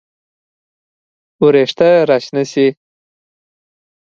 وېښته 1.41 1.89
راشنه 2.09 2.43
شي 2.51 2.67